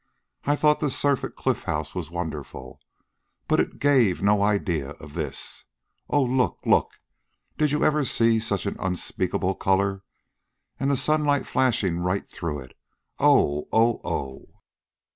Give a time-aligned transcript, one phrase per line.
[0.45, 0.53] "I...
[0.53, 2.79] I thought the surf at the Cliff House was wonderful,
[3.47, 5.65] but it gave no idea of this.
[6.09, 6.23] Oh!
[6.23, 6.57] Look!
[6.65, 6.99] LOOK!
[7.59, 10.01] Did you ever see such an unspeakable color?
[10.79, 12.75] And the sunlight flashing right through it!
[13.19, 13.67] Oh!
[13.71, 14.01] Oh!
[14.03, 14.49] Oh!"